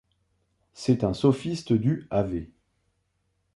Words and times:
C’est 0.73 1.03
un 1.03 1.13
sophiste 1.13 1.73
du 1.73 2.07
av. 2.09 2.33